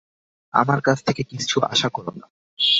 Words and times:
আমার 0.53 0.79
কাছ 0.81 0.97
থেকে 1.03 1.21
কিছু 1.23 1.57
আশা 1.63 1.89
কর 1.89 2.05
না। 2.15 2.27